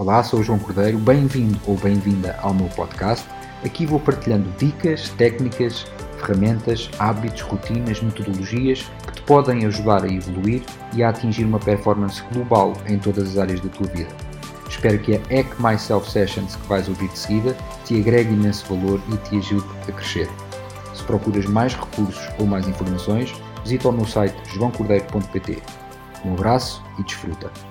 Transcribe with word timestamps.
Olá, 0.00 0.24
sou 0.24 0.40
o 0.40 0.42
João 0.42 0.58
Cordeiro, 0.58 0.96
bem-vindo 0.96 1.60
ou 1.66 1.76
bem-vinda 1.76 2.34
ao 2.40 2.54
meu 2.54 2.68
podcast. 2.68 3.28
Aqui 3.62 3.84
vou 3.84 4.00
partilhando 4.00 4.50
dicas, 4.56 5.10
técnicas, 5.10 5.84
ferramentas, 6.16 6.88
hábitos, 6.98 7.42
rotinas, 7.42 8.00
metodologias 8.00 8.90
que 9.06 9.12
te 9.12 9.22
podem 9.24 9.66
ajudar 9.66 10.02
a 10.02 10.08
evoluir 10.08 10.62
e 10.94 11.02
a 11.02 11.10
atingir 11.10 11.44
uma 11.44 11.58
performance 11.58 12.22
global 12.32 12.72
em 12.86 12.98
todas 12.98 13.28
as 13.28 13.36
áreas 13.36 13.60
da 13.60 13.68
tua 13.68 13.88
vida. 13.88 14.08
Espero 14.70 14.98
que 15.00 15.16
a 15.16 15.18
Hack 15.18 15.60
Myself 15.60 16.10
Sessions 16.10 16.56
que 16.56 16.66
vais 16.66 16.88
ouvir 16.88 17.08
de 17.08 17.18
seguida 17.18 17.54
te 17.84 18.00
agregue 18.00 18.32
imenso 18.32 18.74
valor 18.74 19.02
e 19.12 19.18
te 19.28 19.36
ajude 19.36 19.68
a 19.86 19.92
crescer. 19.92 20.30
Se 20.94 21.04
procuras 21.04 21.44
mais 21.44 21.74
recursos 21.74 22.26
ou 22.38 22.46
mais 22.46 22.66
informações, 22.66 23.34
visita 23.62 23.90
o 23.90 23.92
meu 23.92 24.06
site 24.06 24.34
joãocordeiro.pt. 24.54 25.62
Um 26.24 26.32
abraço 26.32 26.82
e 26.98 27.02
desfruta! 27.02 27.69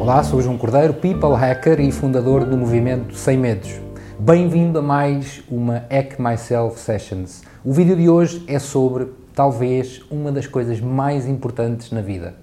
Olá, 0.00 0.22
sou 0.22 0.40
João 0.40 0.56
Cordeiro, 0.56 0.94
People 0.94 1.34
Hacker 1.34 1.78
e 1.78 1.92
fundador 1.92 2.46
do 2.46 2.56
movimento 2.56 3.14
Sem 3.14 3.36
Medos. 3.36 3.78
Bem-vindo 4.18 4.78
a 4.78 4.82
mais 4.82 5.42
uma 5.46 5.84
Hack 5.90 6.18
Myself 6.18 6.80
Sessions. 6.80 7.42
O 7.62 7.70
vídeo 7.70 7.94
de 7.94 8.08
hoje 8.08 8.42
é 8.48 8.58
sobre, 8.58 9.08
talvez, 9.34 10.00
uma 10.10 10.32
das 10.32 10.46
coisas 10.46 10.80
mais 10.80 11.26
importantes 11.26 11.90
na 11.90 12.00
vida: 12.00 12.34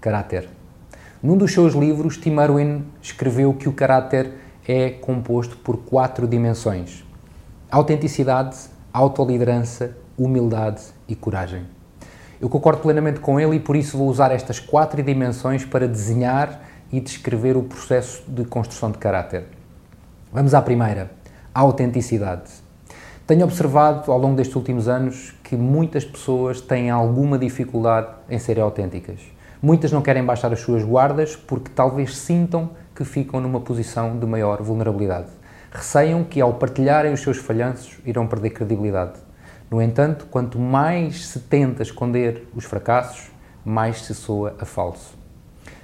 caráter. 0.00 0.48
Num 1.22 1.36
dos 1.36 1.52
seus 1.52 1.74
livros, 1.74 2.16
Tim 2.16 2.40
Irwin 2.40 2.86
escreveu 3.02 3.52
que 3.52 3.68
o 3.68 3.72
caráter 3.74 4.32
é 4.66 4.88
composto 4.88 5.58
por 5.58 5.84
quatro 5.84 6.26
dimensões: 6.26 7.04
autenticidade, 7.70 8.56
autoliderança, 8.94 9.94
humildade 10.16 10.80
e 11.06 11.14
coragem. 11.14 11.66
Eu 12.40 12.48
concordo 12.48 12.80
plenamente 12.80 13.20
com 13.20 13.38
ele 13.38 13.56
e 13.56 13.60
por 13.60 13.76
isso 13.76 13.98
vou 13.98 14.08
usar 14.08 14.32
estas 14.32 14.58
quatro 14.58 15.02
dimensões 15.02 15.66
para 15.66 15.86
desenhar 15.86 16.60
e 16.94 17.00
descrever 17.00 17.56
o 17.56 17.64
processo 17.64 18.22
de 18.28 18.44
construção 18.44 18.92
de 18.92 18.98
caráter. 18.98 19.46
Vamos 20.32 20.54
à 20.54 20.62
primeira, 20.62 21.10
a 21.52 21.58
autenticidade. 21.58 22.52
Tenho 23.26 23.42
observado 23.42 24.12
ao 24.12 24.18
longo 24.18 24.36
destes 24.36 24.54
últimos 24.54 24.86
anos 24.86 25.34
que 25.42 25.56
muitas 25.56 26.04
pessoas 26.04 26.60
têm 26.60 26.90
alguma 26.90 27.36
dificuldade 27.36 28.10
em 28.30 28.38
serem 28.38 28.62
autênticas. 28.62 29.18
Muitas 29.60 29.90
não 29.90 30.02
querem 30.02 30.24
baixar 30.24 30.52
as 30.52 30.60
suas 30.60 30.84
guardas 30.84 31.34
porque 31.34 31.68
talvez 31.74 32.16
sintam 32.16 32.70
que 32.94 33.04
ficam 33.04 33.40
numa 33.40 33.60
posição 33.60 34.16
de 34.16 34.24
maior 34.24 34.62
vulnerabilidade. 34.62 35.30
Receiam 35.72 36.22
que 36.22 36.40
ao 36.40 36.54
partilharem 36.54 37.12
os 37.12 37.22
seus 37.22 37.38
falhanços 37.38 37.98
irão 38.06 38.28
perder 38.28 38.50
credibilidade. 38.50 39.18
No 39.68 39.82
entanto, 39.82 40.26
quanto 40.30 40.60
mais 40.60 41.26
se 41.26 41.40
tenta 41.40 41.82
esconder 41.82 42.46
os 42.54 42.64
fracassos, 42.64 43.32
mais 43.64 44.02
se 44.02 44.14
soa 44.14 44.54
a 44.60 44.64
falso. 44.64 45.23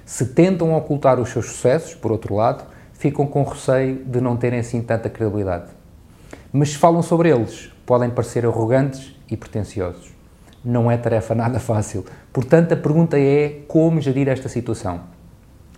Se 0.05 0.27
tentam 0.27 0.73
ocultar 0.75 1.19
os 1.19 1.29
seus 1.29 1.47
sucessos, 1.47 1.95
por 1.95 2.11
outro 2.11 2.35
lado, 2.35 2.65
ficam 2.93 3.25
com 3.25 3.43
receio 3.43 4.03
de 4.05 4.21
não 4.21 4.37
terem 4.37 4.59
assim 4.59 4.81
tanta 4.81 5.09
credibilidade. 5.09 5.65
Mas 6.51 6.71
se 6.71 6.77
falam 6.77 7.01
sobre 7.01 7.29
eles, 7.29 7.71
podem 7.85 8.09
parecer 8.09 8.45
arrogantes 8.45 9.15
e 9.29 9.37
pretenciosos. 9.37 10.11
Não 10.63 10.91
é 10.91 10.97
tarefa 10.97 11.33
nada 11.33 11.59
fácil. 11.59 12.05
Portanto, 12.31 12.73
a 12.73 12.77
pergunta 12.77 13.19
é 13.19 13.61
como 13.67 13.99
gerir 13.99 14.27
esta 14.27 14.47
situação. 14.47 15.01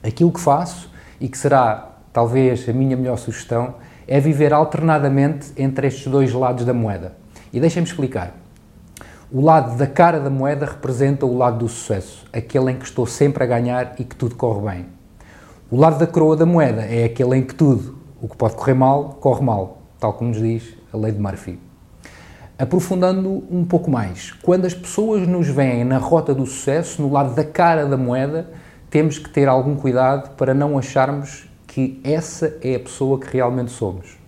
Aquilo 0.03 0.31
que 0.31 0.39
faço, 0.39 0.91
e 1.21 1.29
que 1.29 1.37
será 1.37 1.91
talvez 2.11 2.67
a 2.67 2.73
minha 2.73 2.97
melhor 2.97 3.17
sugestão, 3.17 3.75
é 4.05 4.19
viver 4.19 4.51
alternadamente 4.51 5.53
entre 5.55 5.87
estes 5.87 6.07
dois 6.07 6.33
lados 6.33 6.65
da 6.65 6.73
moeda. 6.73 7.15
E 7.53 7.59
deixem-me 7.59 7.87
explicar. 7.87 8.42
O 9.35 9.41
lado 9.41 9.75
da 9.75 9.87
cara 9.87 10.19
da 10.19 10.29
moeda 10.29 10.63
representa 10.63 11.25
o 11.25 11.35
lado 11.35 11.57
do 11.57 11.67
sucesso, 11.67 12.23
aquele 12.31 12.69
em 12.69 12.77
que 12.77 12.85
estou 12.85 13.07
sempre 13.07 13.43
a 13.43 13.47
ganhar 13.47 13.95
e 13.97 14.03
que 14.03 14.15
tudo 14.15 14.35
corre 14.35 14.61
bem. 14.61 14.85
O 15.71 15.75
lado 15.75 15.97
da 15.97 16.05
coroa 16.05 16.37
da 16.37 16.45
moeda 16.45 16.83
é 16.83 17.05
aquele 17.05 17.37
em 17.37 17.41
que 17.41 17.55
tudo, 17.55 17.97
o 18.21 18.27
que 18.27 18.37
pode 18.37 18.53
correr 18.53 18.75
mal, 18.75 19.17
corre 19.19 19.43
mal, 19.43 19.81
tal 19.99 20.13
como 20.13 20.29
nos 20.29 20.39
diz 20.39 20.75
a 20.93 20.97
lei 20.97 21.11
de 21.11 21.19
Murphy. 21.19 21.59
Aprofundando 22.59 23.43
um 23.49 23.65
pouco 23.65 23.89
mais, 23.89 24.31
quando 24.43 24.65
as 24.65 24.75
pessoas 24.75 25.27
nos 25.27 25.47
veem 25.47 25.83
na 25.83 25.97
rota 25.97 26.35
do 26.35 26.45
sucesso, 26.45 27.01
no 27.01 27.11
lado 27.11 27.33
da 27.33 27.43
cara 27.43 27.87
da 27.87 27.97
moeda, 27.97 28.51
temos 28.91 29.17
que 29.17 29.31
ter 29.31 29.47
algum 29.47 29.75
cuidado 29.75 30.35
para 30.35 30.53
não 30.53 30.77
acharmos 30.77 31.49
que 31.65 31.99
essa 32.03 32.55
é 32.61 32.75
a 32.75 32.79
pessoa 32.79 33.19
que 33.19 33.33
realmente 33.33 33.71
somos. 33.71 34.22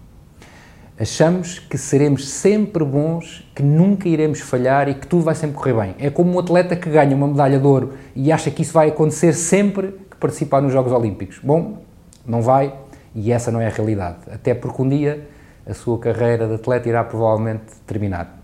Achamos 0.98 1.60
que 1.60 1.78
seremos 1.78 2.28
sempre 2.30 2.84
bons, 2.86 3.46
que 3.54 3.62
nunca 3.62 4.08
iremos 4.08 4.40
falhar 4.40 4.88
e 4.88 4.94
que 4.94 5.06
tudo 5.06 5.24
vai 5.24 5.36
sempre 5.36 5.58
correr 5.58 5.74
bem. 5.74 5.96
É 6.00 6.10
como 6.10 6.34
um 6.34 6.40
atleta 6.40 6.74
que 6.74 6.90
ganha 6.90 7.14
uma 7.14 7.28
medalha 7.28 7.60
de 7.60 7.68
ouro 7.68 7.96
e 8.16 8.32
acha 8.32 8.50
que 8.50 8.62
isso 8.62 8.72
vai 8.72 8.88
acontecer 8.88 9.34
sempre 9.34 9.94
que 10.10 10.16
participar 10.16 10.62
nos 10.62 10.72
Jogos 10.72 10.94
Olímpicos. 10.94 11.40
Bom, 11.44 11.80
não 12.26 12.42
vai 12.42 12.74
e 13.14 13.30
essa 13.30 13.52
não 13.52 13.60
é 13.60 13.68
a 13.68 13.70
realidade. 13.70 14.20
Até 14.32 14.54
porque 14.54 14.82
um 14.82 14.88
dia 14.88 15.28
a 15.66 15.74
sua 15.74 16.00
carreira 16.00 16.48
de 16.48 16.56
atleta 16.56 16.88
irá 16.88 17.04
provavelmente 17.04 17.64
terminar. 17.86 18.40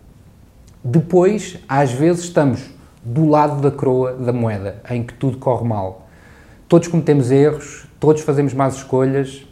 Depois, 0.84 1.58
às 1.70 1.94
vezes, 1.94 2.26
estamos 2.26 2.70
do 3.04 3.30
lado 3.30 3.62
da 3.62 3.72
coroa 3.72 4.14
da 4.14 4.34
moeda, 4.34 4.82
em 4.90 5.04
que 5.04 5.14
tudo 5.14 5.38
corre 5.38 5.66
mal. 5.66 6.08
Todos 6.68 6.88
cometemos 6.88 7.32
erros, 7.32 7.88
todos 8.00 8.24
fazemos 8.24 8.54
más 8.54 8.76
escolhas 8.76 9.46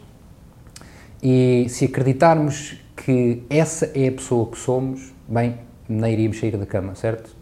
e 1.22 1.66
se 1.68 1.84
acreditarmos 1.84 2.80
que 3.04 3.42
essa 3.48 3.90
é 3.94 4.08
a 4.08 4.12
pessoa 4.12 4.46
que 4.46 4.58
somos, 4.58 5.12
bem, 5.26 5.58
nem 5.88 6.12
iríamos 6.12 6.38
sair 6.38 6.56
da 6.56 6.66
cama, 6.66 6.94
certo? 6.94 7.34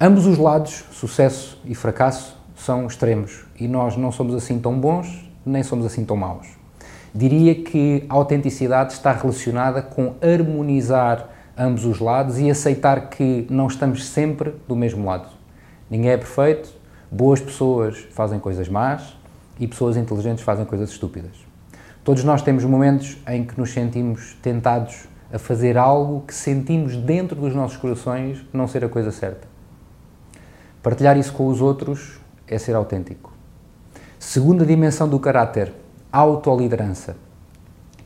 Ambos 0.00 0.26
os 0.26 0.36
lados, 0.36 0.84
sucesso 0.90 1.60
e 1.64 1.74
fracasso, 1.74 2.36
são 2.56 2.86
extremos 2.86 3.44
e 3.58 3.68
nós 3.68 3.96
não 3.96 4.10
somos 4.10 4.34
assim 4.34 4.58
tão 4.58 4.78
bons, 4.78 5.30
nem 5.46 5.62
somos 5.62 5.86
assim 5.86 6.04
tão 6.04 6.16
maus. 6.16 6.46
Diria 7.14 7.54
que 7.54 8.04
a 8.08 8.14
autenticidade 8.14 8.92
está 8.92 9.12
relacionada 9.12 9.80
com 9.80 10.14
harmonizar 10.20 11.28
ambos 11.56 11.84
os 11.84 11.98
lados 11.98 12.38
e 12.38 12.50
aceitar 12.50 13.08
que 13.10 13.46
não 13.50 13.66
estamos 13.66 14.06
sempre 14.06 14.54
do 14.66 14.74
mesmo 14.74 15.04
lado. 15.04 15.28
Ninguém 15.88 16.10
é 16.10 16.16
perfeito, 16.16 16.70
boas 17.10 17.40
pessoas 17.40 17.98
fazem 18.10 18.38
coisas 18.38 18.68
más 18.68 19.16
e 19.58 19.66
pessoas 19.66 19.96
inteligentes 19.96 20.44
fazem 20.44 20.64
coisas 20.64 20.90
estúpidas. 20.90 21.49
Todos 22.02 22.24
nós 22.24 22.40
temos 22.40 22.64
momentos 22.64 23.18
em 23.28 23.44
que 23.44 23.58
nos 23.60 23.72
sentimos 23.72 24.34
tentados 24.40 25.06
a 25.30 25.38
fazer 25.38 25.76
algo 25.76 26.22
que 26.26 26.34
sentimos 26.34 26.96
dentro 26.96 27.38
dos 27.38 27.54
nossos 27.54 27.76
corações 27.76 28.44
não 28.52 28.66
ser 28.66 28.84
a 28.84 28.88
coisa 28.88 29.12
certa. 29.12 29.46
Partilhar 30.82 31.18
isso 31.18 31.32
com 31.34 31.46
os 31.46 31.60
outros 31.60 32.18
é 32.48 32.56
ser 32.56 32.74
autêntico. 32.74 33.32
Segunda 34.18 34.64
dimensão 34.64 35.08
do 35.08 35.20
caráter, 35.20 35.72
autoliderança. 36.10 37.16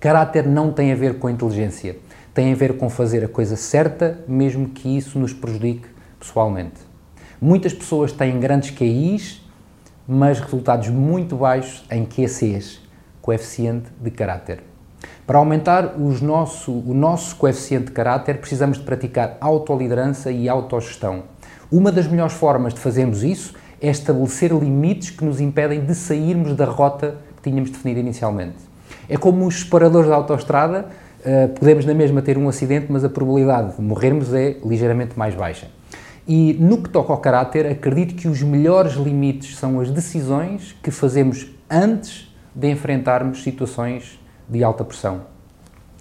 Caráter 0.00 0.46
não 0.46 0.72
tem 0.72 0.90
a 0.92 0.96
ver 0.96 1.18
com 1.18 1.30
inteligência, 1.30 1.96
tem 2.34 2.52
a 2.52 2.56
ver 2.56 2.76
com 2.76 2.90
fazer 2.90 3.24
a 3.24 3.28
coisa 3.28 3.54
certa, 3.54 4.18
mesmo 4.26 4.70
que 4.70 4.96
isso 4.96 5.18
nos 5.20 5.32
prejudique 5.32 5.86
pessoalmente. 6.18 6.80
Muitas 7.40 7.72
pessoas 7.72 8.10
têm 8.10 8.40
grandes 8.40 8.70
QIs, 8.70 9.40
mas 10.06 10.40
resultados 10.40 10.88
muito 10.88 11.36
baixos 11.36 11.84
em 11.90 12.04
QCs, 12.04 12.83
coeficiente 13.24 13.86
de 14.02 14.10
caráter. 14.10 14.62
Para 15.26 15.38
aumentar 15.38 15.98
nosso, 16.20 16.70
o 16.70 16.92
nosso 16.92 17.36
coeficiente 17.36 17.86
de 17.86 17.92
caráter, 17.92 18.36
precisamos 18.36 18.76
de 18.76 18.84
praticar 18.84 19.38
autoliderança 19.40 20.30
e 20.30 20.46
autogestão. 20.46 21.22
Uma 21.72 21.90
das 21.90 22.06
melhores 22.06 22.34
formas 22.34 22.74
de 22.74 22.80
fazermos 22.80 23.22
isso 23.22 23.54
é 23.80 23.88
estabelecer 23.88 24.52
limites 24.52 25.08
que 25.08 25.24
nos 25.24 25.40
impedem 25.40 25.86
de 25.86 25.94
sairmos 25.94 26.54
da 26.54 26.66
rota 26.66 27.16
que 27.36 27.48
tínhamos 27.48 27.70
definido 27.70 28.00
inicialmente. 28.00 28.56
É 29.08 29.16
como 29.16 29.46
os 29.46 29.60
separadores 29.60 30.10
da 30.10 30.16
autoestrada, 30.16 30.88
uh, 31.20 31.48
podemos 31.58 31.86
na 31.86 31.94
mesma 31.94 32.20
ter 32.20 32.36
um 32.36 32.46
acidente, 32.46 32.92
mas 32.92 33.04
a 33.04 33.08
probabilidade 33.08 33.76
de 33.76 33.80
morrermos 33.80 34.34
é 34.34 34.58
ligeiramente 34.62 35.18
mais 35.18 35.34
baixa. 35.34 35.68
E 36.28 36.52
no 36.60 36.82
que 36.82 36.90
toca 36.90 37.10
ao 37.10 37.18
caráter, 37.18 37.66
acredito 37.66 38.14
que 38.16 38.28
os 38.28 38.42
melhores 38.42 38.92
limites 38.92 39.56
são 39.56 39.80
as 39.80 39.90
decisões 39.90 40.76
que 40.82 40.90
fazemos 40.90 41.46
antes 41.70 42.33
de 42.54 42.70
enfrentarmos 42.70 43.42
situações 43.42 44.20
de 44.48 44.62
alta 44.62 44.84
pressão. 44.84 45.22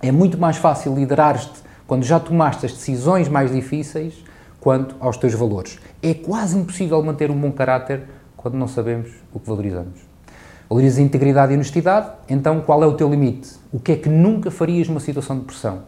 É 0.01 0.11
muito 0.11 0.37
mais 0.37 0.57
fácil 0.57 0.93
liderar-te 0.93 1.63
quando 1.87 2.03
já 2.03 2.19
tomaste 2.19 2.65
as 2.65 2.73
decisões 2.73 3.27
mais 3.27 3.51
difíceis 3.51 4.23
quanto 4.59 4.95
aos 4.99 5.17
teus 5.17 5.33
valores. 5.33 5.79
É 6.01 6.13
quase 6.13 6.57
impossível 6.57 7.01
manter 7.03 7.31
um 7.31 7.39
bom 7.39 7.51
caráter 7.51 8.03
quando 8.37 8.55
não 8.55 8.67
sabemos 8.67 9.09
o 9.33 9.39
que 9.39 9.47
valorizamos. 9.47 9.99
Valorizas 10.69 10.99
integridade 10.99 11.51
e 11.51 11.55
honestidade, 11.55 12.11
então 12.29 12.61
qual 12.61 12.83
é 12.83 12.87
o 12.87 12.93
teu 12.93 13.09
limite? 13.09 13.51
O 13.71 13.79
que 13.79 13.91
é 13.91 13.95
que 13.95 14.09
nunca 14.09 14.49
farias 14.49 14.87
numa 14.87 14.99
situação 14.99 15.37
de 15.37 15.45
pressão? 15.45 15.83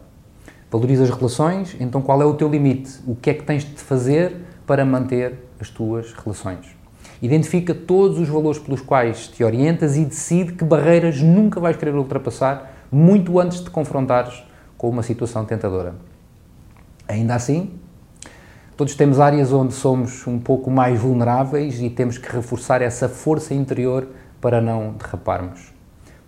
Valorizas 0.70 1.10
relações, 1.10 1.76
então 1.80 2.02
qual 2.02 2.20
é 2.20 2.24
o 2.24 2.34
teu 2.34 2.48
limite? 2.48 3.00
O 3.06 3.14
que 3.14 3.30
é 3.30 3.34
que 3.34 3.42
tens 3.42 3.64
de 3.64 3.80
fazer 3.80 4.36
para 4.66 4.84
manter 4.84 5.34
as 5.58 5.70
tuas 5.70 6.12
relações? 6.12 6.75
Identifica 7.20 7.74
todos 7.74 8.18
os 8.18 8.28
valores 8.28 8.58
pelos 8.58 8.80
quais 8.80 9.28
te 9.28 9.42
orientas 9.42 9.96
e 9.96 10.04
decide 10.04 10.52
que 10.52 10.64
barreiras 10.64 11.20
nunca 11.20 11.58
vais 11.58 11.76
querer 11.76 11.94
ultrapassar 11.94 12.72
muito 12.90 13.40
antes 13.40 13.58
de 13.58 13.64
te 13.64 13.70
confrontares 13.70 14.44
com 14.76 14.88
uma 14.88 15.02
situação 15.02 15.44
tentadora. 15.44 15.94
Ainda 17.08 17.34
assim, 17.34 17.70
todos 18.76 18.94
temos 18.94 19.18
áreas 19.18 19.52
onde 19.52 19.72
somos 19.72 20.26
um 20.26 20.38
pouco 20.38 20.70
mais 20.70 21.00
vulneráveis 21.00 21.80
e 21.80 21.88
temos 21.88 22.18
que 22.18 22.30
reforçar 22.30 22.82
essa 22.82 23.08
força 23.08 23.54
interior 23.54 24.08
para 24.40 24.60
não 24.60 24.92
derraparmos. 24.92 25.72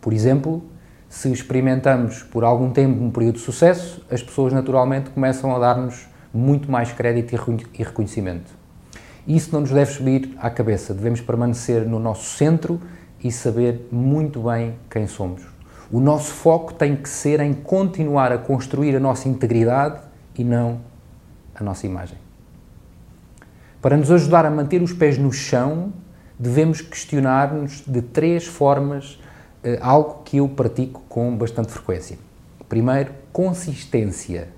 Por 0.00 0.12
exemplo, 0.12 0.62
se 1.08 1.31
experimentamos 1.32 2.23
por 2.23 2.44
algum 2.44 2.70
tempo 2.70 3.02
um 3.02 3.11
período 3.11 3.35
de 3.35 3.40
sucesso, 3.40 4.05
as 4.11 4.23
pessoas 4.23 4.52
naturalmente 4.52 5.11
começam 5.11 5.55
a 5.55 5.58
dar-nos 5.58 6.08
muito 6.32 6.70
mais 6.70 6.93
crédito 6.93 7.35
e 7.35 7.82
reconhecimento. 7.82 8.57
Isso 9.28 9.50
não 9.52 9.60
nos 9.60 9.70
deve 9.70 9.92
subir 9.92 10.34
à 10.38 10.48
cabeça, 10.48 10.94
devemos 10.94 11.20
permanecer 11.20 11.86
no 11.86 11.98
nosso 11.98 12.34
centro 12.38 12.80
e 13.22 13.30
saber 13.30 13.86
muito 13.92 14.40
bem 14.40 14.76
quem 14.88 15.06
somos. 15.06 15.42
O 15.92 16.00
nosso 16.00 16.32
foco 16.32 16.72
tem 16.72 16.96
que 16.96 17.10
ser 17.10 17.38
em 17.40 17.52
continuar 17.52 18.32
a 18.32 18.38
construir 18.38 18.96
a 18.96 19.00
nossa 19.00 19.28
integridade 19.28 20.00
e 20.34 20.42
não 20.42 20.80
a 21.54 21.62
nossa 21.62 21.86
imagem. 21.86 22.16
Para 23.82 23.98
nos 23.98 24.10
ajudar 24.10 24.46
a 24.46 24.50
manter 24.50 24.80
os 24.80 24.94
pés 24.94 25.19
no 25.19 25.30
chão, 25.30 25.92
devemos 26.38 26.80
questionar-nos 26.80 27.82
de 27.86 28.00
três 28.00 28.46
formas 28.46 29.20
eh, 29.62 29.78
algo 29.82 30.22
que 30.25 30.38
eu 30.38 30.48
pratico 30.48 31.02
com 31.06 31.36
bastante 31.36 31.70
frequência. 31.70 32.19
Primeiro, 32.66 33.12
consistência. 33.30 34.48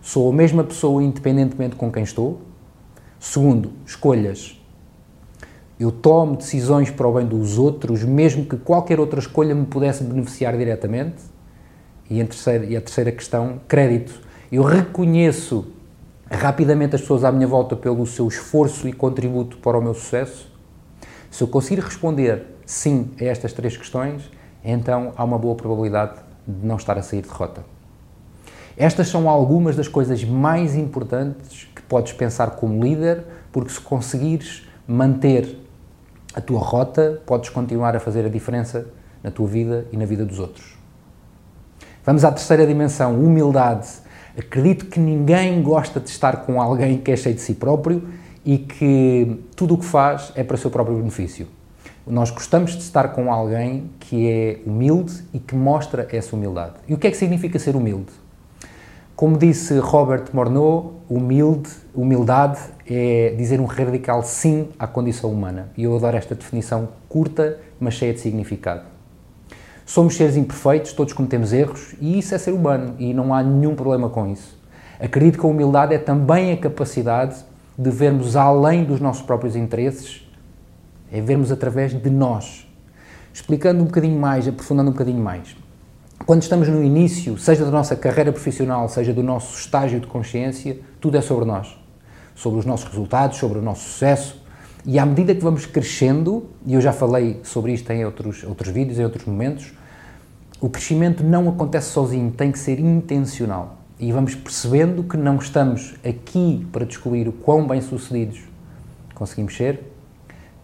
Sou 0.00 0.30
a 0.30 0.32
mesma 0.32 0.62
pessoa 0.62 1.02
independentemente 1.02 1.74
com 1.74 1.90
quem 1.90 2.04
estou? 2.04 2.51
Segundo, 3.22 3.70
escolhas. 3.86 4.60
Eu 5.78 5.92
tomo 5.92 6.34
decisões 6.34 6.90
para 6.90 7.06
o 7.06 7.14
bem 7.14 7.24
dos 7.24 7.56
outros, 7.56 8.02
mesmo 8.02 8.44
que 8.44 8.56
qualquer 8.56 8.98
outra 8.98 9.20
escolha 9.20 9.54
me 9.54 9.64
pudesse 9.64 10.02
beneficiar 10.02 10.56
diretamente? 10.56 11.22
E 12.10 12.22
terceira, 12.24 12.64
e 12.64 12.76
a 12.76 12.80
terceira 12.80 13.12
questão, 13.12 13.60
crédito. 13.68 14.20
Eu 14.50 14.64
reconheço 14.64 15.66
rapidamente 16.28 16.96
as 16.96 17.00
pessoas 17.00 17.22
à 17.22 17.30
minha 17.30 17.46
volta 17.46 17.76
pelo 17.76 18.04
seu 18.08 18.26
esforço 18.26 18.88
e 18.88 18.92
contributo 18.92 19.56
para 19.58 19.78
o 19.78 19.80
meu 19.80 19.94
sucesso? 19.94 20.50
Se 21.30 21.44
eu 21.44 21.46
conseguir 21.46 21.80
responder 21.80 22.44
sim 22.66 23.12
a 23.20 23.24
estas 23.24 23.52
três 23.52 23.76
questões, 23.76 24.28
então 24.64 25.12
há 25.16 25.22
uma 25.22 25.38
boa 25.38 25.54
probabilidade 25.54 26.16
de 26.44 26.66
não 26.66 26.74
estar 26.74 26.98
a 26.98 27.02
sair 27.02 27.22
de 27.22 27.28
rota. 27.28 27.71
Estas 28.76 29.08
são 29.08 29.28
algumas 29.28 29.76
das 29.76 29.88
coisas 29.88 30.24
mais 30.24 30.74
importantes 30.74 31.68
que 31.74 31.82
podes 31.82 32.12
pensar 32.12 32.52
como 32.52 32.82
líder, 32.82 33.24
porque 33.50 33.70
se 33.70 33.80
conseguires 33.80 34.66
manter 34.86 35.58
a 36.34 36.40
tua 36.40 36.60
rota, 36.60 37.20
podes 37.26 37.50
continuar 37.50 37.94
a 37.94 38.00
fazer 38.00 38.24
a 38.24 38.28
diferença 38.28 38.86
na 39.22 39.30
tua 39.30 39.46
vida 39.46 39.86
e 39.92 39.96
na 39.96 40.06
vida 40.06 40.24
dos 40.24 40.38
outros. 40.38 40.76
Vamos 42.04 42.24
à 42.24 42.32
terceira 42.32 42.66
dimensão, 42.66 43.14
humildade. 43.14 43.88
Acredito 44.36 44.86
que 44.86 44.98
ninguém 44.98 45.62
gosta 45.62 46.00
de 46.00 46.08
estar 46.08 46.38
com 46.38 46.60
alguém 46.60 46.98
que 46.98 47.12
é 47.12 47.16
cheio 47.16 47.34
de 47.34 47.40
si 47.42 47.54
próprio 47.54 48.08
e 48.44 48.58
que 48.58 49.44
tudo 49.54 49.74
o 49.74 49.78
que 49.78 49.84
faz 49.84 50.32
é 50.34 50.42
para 50.42 50.54
o 50.54 50.58
seu 50.58 50.70
próprio 50.70 50.96
benefício. 50.96 51.46
Nós 52.06 52.30
gostamos 52.30 52.72
de 52.72 52.82
estar 52.82 53.08
com 53.08 53.32
alguém 53.32 53.90
que 54.00 54.28
é 54.28 54.60
humilde 54.66 55.22
e 55.32 55.38
que 55.38 55.54
mostra 55.54 56.08
essa 56.10 56.34
humildade. 56.34 56.74
E 56.88 56.94
o 56.94 56.98
que 56.98 57.06
é 57.06 57.10
que 57.10 57.16
significa 57.16 57.58
ser 57.58 57.76
humilde? 57.76 58.21
Como 59.22 59.38
disse 59.38 59.78
Robert 59.78 60.30
Morneau, 60.32 60.94
humilde, 61.08 61.70
humildade 61.94 62.58
é 62.84 63.32
dizer 63.38 63.60
um 63.60 63.66
radical 63.66 64.20
sim 64.24 64.70
à 64.76 64.84
condição 64.84 65.30
humana. 65.30 65.68
E 65.76 65.84
eu 65.84 65.94
adoro 65.94 66.16
esta 66.16 66.34
definição 66.34 66.88
curta, 67.08 67.60
mas 67.78 67.94
cheia 67.94 68.12
de 68.12 68.18
significado. 68.18 68.82
Somos 69.86 70.16
seres 70.16 70.36
imperfeitos, 70.36 70.92
todos 70.92 71.12
cometemos 71.12 71.52
erros, 71.52 71.94
e 72.00 72.18
isso 72.18 72.34
é 72.34 72.38
ser 72.38 72.50
humano, 72.50 72.96
e 72.98 73.14
não 73.14 73.32
há 73.32 73.44
nenhum 73.44 73.76
problema 73.76 74.10
com 74.10 74.26
isso. 74.26 74.58
Acredito 74.98 75.38
que 75.38 75.46
a 75.46 75.48
humildade 75.48 75.94
é 75.94 75.98
também 75.98 76.50
a 76.50 76.56
capacidade 76.56 77.44
de 77.78 77.90
vermos 77.90 78.34
além 78.34 78.82
dos 78.82 78.98
nossos 78.98 79.22
próprios 79.22 79.54
interesses 79.54 80.28
é 81.12 81.20
vermos 81.20 81.52
através 81.52 81.94
de 81.94 82.10
nós. 82.10 82.68
Explicando 83.32 83.84
um 83.84 83.86
bocadinho 83.86 84.18
mais, 84.18 84.48
aprofundando 84.48 84.90
um 84.90 84.92
bocadinho 84.92 85.22
mais. 85.22 85.61
Quando 86.24 86.42
estamos 86.42 86.68
no 86.68 86.84
início, 86.84 87.36
seja 87.36 87.64
da 87.64 87.70
nossa 87.70 87.96
carreira 87.96 88.30
profissional, 88.30 88.88
seja 88.88 89.12
do 89.12 89.24
nosso 89.24 89.58
estágio 89.58 89.98
de 89.98 90.06
consciência, 90.06 90.78
tudo 91.00 91.16
é 91.16 91.20
sobre 91.20 91.44
nós. 91.44 91.76
Sobre 92.32 92.60
os 92.60 92.64
nossos 92.64 92.88
resultados, 92.88 93.38
sobre 93.38 93.58
o 93.58 93.62
nosso 93.62 93.82
sucesso. 93.88 94.40
E 94.84 95.00
à 95.00 95.06
medida 95.06 95.34
que 95.34 95.42
vamos 95.42 95.66
crescendo, 95.66 96.48
e 96.64 96.74
eu 96.74 96.80
já 96.80 96.92
falei 96.92 97.40
sobre 97.42 97.72
isto 97.72 97.90
em 97.90 98.04
outros, 98.04 98.44
outros 98.44 98.72
vídeos, 98.72 99.00
em 99.00 99.04
outros 99.04 99.24
momentos, 99.24 99.72
o 100.60 100.68
crescimento 100.68 101.24
não 101.24 101.48
acontece 101.48 101.90
sozinho, 101.90 102.30
tem 102.30 102.52
que 102.52 102.58
ser 102.58 102.78
intencional. 102.78 103.78
E 103.98 104.12
vamos 104.12 104.36
percebendo 104.36 105.02
que 105.02 105.16
não 105.16 105.36
estamos 105.36 105.94
aqui 106.04 106.64
para 106.70 106.86
descobrir 106.86 107.26
o 107.26 107.32
quão 107.32 107.66
bem-sucedidos 107.66 108.42
conseguimos 109.12 109.56
ser, 109.56 109.92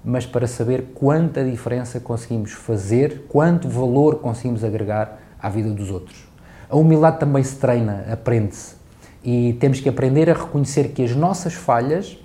mas 0.05 0.25
para 0.25 0.47
saber 0.47 0.93
quanta 0.95 1.45
diferença 1.45 1.99
conseguimos 1.99 2.53
fazer, 2.53 3.25
quanto 3.29 3.69
valor 3.69 4.21
conseguimos 4.21 4.63
agregar 4.63 5.28
à 5.41 5.49
vida 5.49 5.71
dos 5.71 5.91
outros. 5.91 6.29
A 6.69 6.77
humildade 6.77 7.19
também 7.19 7.43
se 7.43 7.57
treina, 7.57 8.05
aprende-se. 8.11 8.77
E 9.25 9.55
temos 9.55 9.81
que 9.81 9.89
aprender 9.89 10.31
a 10.31 10.35
reconhecer 10.35 10.89
que 10.89 11.03
as 11.03 11.15
nossas 11.15 11.55
falhas 11.55 12.19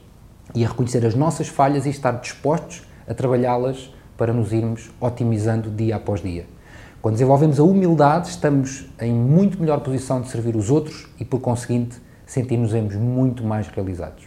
e 0.53 0.63
a 0.63 0.67
reconhecer 0.67 1.05
as 1.05 1.15
nossas 1.15 1.47
falhas 1.47 1.85
e 1.85 1.89
estar 1.89 2.11
dispostos 2.19 2.83
a 3.07 3.13
trabalhá-las 3.13 3.93
para 4.17 4.33
nos 4.33 4.51
irmos 4.51 4.91
otimizando 4.99 5.69
dia 5.69 5.95
após 5.95 6.21
dia. 6.21 6.45
Quando 7.01 7.15
desenvolvemos 7.15 7.59
a 7.59 7.63
humildade, 7.63 8.29
estamos 8.29 8.85
em 8.99 9.11
muito 9.11 9.59
melhor 9.59 9.81
posição 9.81 10.21
de 10.21 10.29
servir 10.29 10.55
os 10.55 10.69
outros 10.69 11.09
e, 11.19 11.25
por 11.25 11.41
conseguinte, 11.41 12.01
sentir-nos 12.25 12.73
muito 12.95 13.43
mais 13.43 13.67
realizados. 13.67 14.23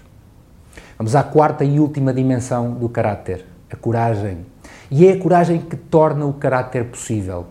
Vamos 0.99 1.15
à 1.15 1.23
quarta 1.23 1.65
e 1.65 1.81
última 1.81 2.13
dimensão 2.13 2.75
do 2.75 2.89
caráter, 2.89 3.47
a 3.71 3.77
coragem. 3.77 4.45
E 4.91 5.07
é 5.07 5.13
a 5.13 5.19
coragem 5.19 5.61
que 5.61 5.77
torna 5.77 6.27
o 6.27 6.35
caráter 6.35 6.85
possível. 6.87 7.47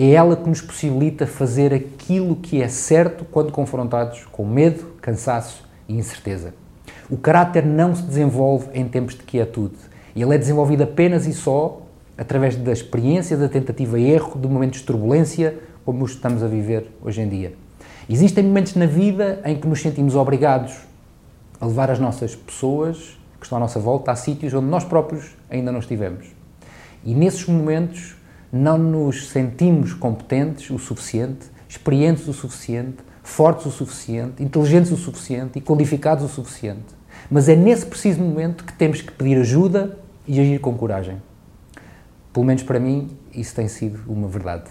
É 0.00 0.12
ela 0.12 0.36
que 0.36 0.48
nos 0.48 0.60
possibilita 0.60 1.26
fazer 1.26 1.74
aquilo 1.74 2.36
que 2.36 2.62
é 2.62 2.68
certo 2.68 3.24
quando 3.24 3.50
confrontados 3.50 4.26
com 4.30 4.46
medo, 4.46 4.92
cansaço 5.02 5.64
e 5.88 5.96
incerteza. 5.96 6.54
O 7.10 7.16
caráter 7.16 7.66
não 7.66 7.96
se 7.96 8.04
desenvolve 8.04 8.68
em 8.72 8.86
tempos 8.86 9.16
de 9.16 9.24
quietude. 9.24 9.74
Ele 10.14 10.32
é 10.32 10.38
desenvolvido 10.38 10.84
apenas 10.84 11.26
e 11.26 11.32
só 11.32 11.82
através 12.16 12.54
da 12.54 12.70
experiência 12.70 13.36
da 13.36 13.48
tentativa 13.48 13.98
e 13.98 14.08
erro, 14.08 14.38
de 14.38 14.46
momentos 14.46 14.78
de 14.78 14.86
turbulência, 14.86 15.58
como 15.84 16.04
os 16.04 16.12
estamos 16.12 16.44
a 16.44 16.46
viver 16.46 16.86
hoje 17.02 17.20
em 17.20 17.28
dia. 17.28 17.54
Existem 18.08 18.44
momentos 18.44 18.76
na 18.76 18.86
vida 18.86 19.40
em 19.44 19.56
que 19.56 19.66
nos 19.66 19.82
sentimos 19.82 20.14
obrigados 20.14 20.76
a 21.60 21.66
levar 21.66 21.90
as 21.90 21.98
nossas 21.98 22.36
pessoas 22.36 23.18
que 23.40 23.46
estão 23.46 23.58
à 23.58 23.60
nossa 23.60 23.80
volta 23.80 24.12
a 24.12 24.16
sítios 24.16 24.54
onde 24.54 24.66
nós 24.66 24.84
próprios 24.84 25.36
ainda 25.50 25.72
não 25.72 25.80
estivemos. 25.80 26.26
E 27.04 27.14
nesses 27.14 27.46
momentos 27.46 28.17
não 28.52 28.78
nos 28.78 29.28
sentimos 29.28 29.92
competentes 29.92 30.70
o 30.70 30.78
suficiente, 30.78 31.46
experientes 31.68 32.26
o 32.26 32.32
suficiente, 32.32 32.96
fortes 33.22 33.66
o 33.66 33.70
suficiente, 33.70 34.42
inteligentes 34.42 34.90
o 34.90 34.96
suficiente 34.96 35.58
e 35.58 35.60
qualificados 35.60 36.24
o 36.24 36.28
suficiente. 36.28 36.96
Mas 37.30 37.48
é 37.48 37.54
nesse 37.54 37.84
preciso 37.84 38.20
momento 38.20 38.64
que 38.64 38.72
temos 38.72 39.02
que 39.02 39.12
pedir 39.12 39.38
ajuda 39.38 39.98
e 40.26 40.40
agir 40.40 40.58
com 40.60 40.74
coragem. 40.74 41.20
Pelo 42.32 42.46
menos 42.46 42.62
para 42.62 42.80
mim, 42.80 43.08
isso 43.34 43.54
tem 43.54 43.68
sido 43.68 44.00
uma 44.10 44.28
verdade. 44.28 44.70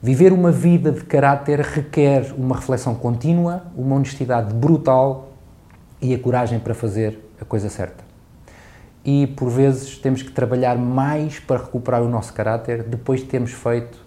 Viver 0.00 0.32
uma 0.32 0.50
vida 0.50 0.90
de 0.90 1.04
caráter 1.04 1.60
requer 1.60 2.32
uma 2.36 2.56
reflexão 2.56 2.94
contínua, 2.94 3.66
uma 3.76 3.96
honestidade 3.96 4.52
brutal 4.52 5.32
e 6.00 6.12
a 6.12 6.18
coragem 6.18 6.58
para 6.58 6.74
fazer 6.74 7.18
a 7.40 7.44
coisa 7.44 7.68
certa. 7.68 8.01
E 9.04 9.26
por 9.26 9.50
vezes 9.50 9.98
temos 9.98 10.22
que 10.22 10.30
trabalhar 10.30 10.76
mais 10.76 11.38
para 11.40 11.62
recuperar 11.62 12.02
o 12.02 12.08
nosso 12.08 12.32
caráter 12.32 12.82
depois 12.84 13.20
de 13.20 13.26
termos 13.26 13.52
feito 13.52 13.98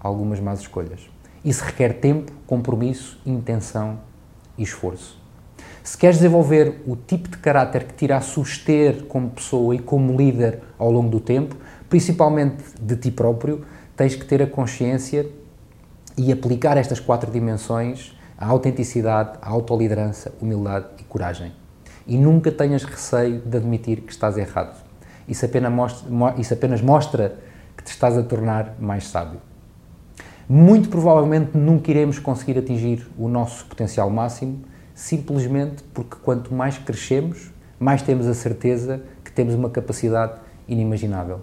algumas 0.00 0.40
más 0.40 0.60
escolhas. 0.60 1.08
Isso 1.44 1.64
requer 1.64 2.00
tempo, 2.00 2.32
compromisso, 2.46 3.20
intenção 3.24 4.00
e 4.58 4.62
esforço. 4.62 5.20
Se 5.82 5.96
queres 5.96 6.16
desenvolver 6.16 6.82
o 6.86 6.94
tipo 6.94 7.28
de 7.28 7.38
caráter 7.38 7.84
que 7.84 7.94
te 7.94 8.04
irá 8.04 8.20
suster 8.20 9.04
como 9.04 9.30
pessoa 9.30 9.74
e 9.74 9.78
como 9.78 10.16
líder 10.16 10.60
ao 10.78 10.90
longo 10.90 11.08
do 11.08 11.20
tempo, 11.20 11.56
principalmente 11.88 12.62
de 12.80 12.96
ti 12.96 13.10
próprio, 13.10 13.64
tens 13.96 14.14
que 14.14 14.24
ter 14.24 14.42
a 14.42 14.46
consciência 14.46 15.26
e 16.16 16.30
aplicar 16.32 16.76
estas 16.76 17.00
quatro 17.00 17.30
dimensões 17.30 18.14
a 18.40 18.46
autenticidade, 18.46 19.38
a 19.42 19.50
autoliderança, 19.50 20.32
humildade 20.40 20.86
e 20.98 21.04
coragem. 21.04 21.52
E 22.06 22.16
nunca 22.16 22.50
tenhas 22.50 22.84
receio 22.84 23.40
de 23.40 23.56
admitir 23.56 24.00
que 24.00 24.12
estás 24.12 24.36
errado. 24.36 24.76
Isso 25.28 25.44
apenas 25.44 25.72
mostra, 25.72 26.34
isso 26.38 26.54
apenas 26.54 26.82
mostra 26.82 27.38
que 27.76 27.84
te 27.84 27.92
estás 27.92 28.18
a 28.18 28.22
tornar 28.22 28.74
mais 28.80 29.06
sábio. 29.06 29.40
Muito 30.48 30.88
provavelmente 30.88 31.56
nunca 31.56 31.90
iremos 31.90 32.18
conseguir 32.18 32.58
atingir 32.58 33.06
o 33.16 33.28
nosso 33.28 33.64
potencial 33.66 34.10
máximo, 34.10 34.58
simplesmente 34.94 35.84
porque 35.94 36.16
quanto 36.22 36.52
mais 36.52 36.76
crescemos, 36.76 37.52
mais 37.78 38.02
temos 38.02 38.26
a 38.26 38.34
certeza 38.34 39.00
que 39.24 39.30
temos 39.30 39.54
uma 39.54 39.70
capacidade 39.70 40.40
inimaginável. 40.66 41.40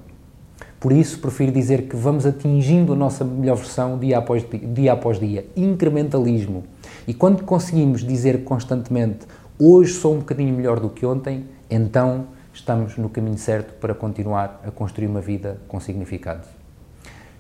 Por 0.80 0.92
isso, 0.92 1.20
prefiro 1.20 1.52
dizer 1.52 1.84
que 1.88 1.96
vamos 1.96 2.26
atingindo 2.26 2.94
a 2.94 2.96
nossa 2.96 3.24
melhor 3.24 3.56
versão 3.56 3.98
dia 3.98 4.18
após 4.20 4.48
dia, 4.48 4.60
dia, 4.60 4.94
após 4.94 5.20
dia. 5.20 5.46
Incrementalismo. 5.56 6.66
E 7.08 7.14
quando 7.14 7.44
conseguimos 7.44 8.04
dizer 8.04 8.44
constantemente 8.44 9.26
hoje 9.60 9.94
sou 9.94 10.16
um 10.16 10.20
bocadinho 10.20 10.56
melhor 10.56 10.80
do 10.80 10.90
que 10.90 11.06
ontem, 11.06 11.46
então 11.70 12.28
estamos 12.54 12.98
no 12.98 13.10
caminho 13.10 13.38
certo 13.38 13.74
para 13.76 13.94
continuar 13.94 14.62
a 14.66 14.72
construir 14.72 15.08
uma 15.08 15.22
vida 15.22 15.60
com 15.68 15.80
significado. 15.80 16.48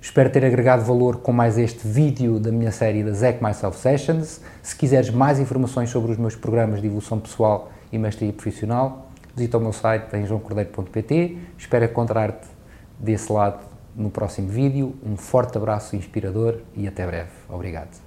Espero 0.01 0.29
ter 0.29 0.45
agregado 0.45 0.83
valor 0.83 1.17
com 1.17 1.31
mais 1.31 1.57
este 1.57 1.85
vídeo 1.87 2.39
da 2.39 2.51
minha 2.51 2.71
série 2.71 3.03
das 3.03 3.17
Zack 3.17 3.43
Myself 3.43 3.77
Sessions. 3.77 4.39
Se 4.61 4.75
quiseres 4.75 5.09
mais 5.09 5.39
informações 5.39 5.89
sobre 5.89 6.11
os 6.11 6.17
meus 6.17 6.35
programas 6.35 6.79
de 6.79 6.87
evolução 6.87 7.19
pessoal 7.19 7.71
e 7.91 7.97
mestria 7.97 8.31
profissional, 8.31 9.09
visita 9.35 9.57
o 9.57 9.61
meu 9.61 9.73
site 9.73 10.15
em 10.15 10.25
joãocordeiro.pt. 10.25 11.37
Espero 11.57 11.85
encontrar-te 11.85 12.47
desse 12.99 13.31
lado 13.31 13.59
no 13.95 14.09
próximo 14.09 14.47
vídeo. 14.47 14.95
Um 15.03 15.17
forte 15.17 15.57
abraço 15.57 15.95
inspirador 15.95 16.59
e 16.75 16.87
até 16.87 17.05
breve. 17.05 17.31
Obrigado. 17.49 18.06